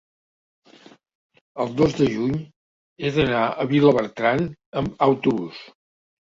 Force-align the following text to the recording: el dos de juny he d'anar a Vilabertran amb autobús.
el 1.65 1.75
dos 1.81 1.93
de 1.99 2.07
juny 2.13 2.33
he 2.39 3.11
d'anar 3.19 3.43
a 3.49 3.67
Vilabertran 3.75 4.43
amb 4.83 5.07
autobús. 5.11 5.63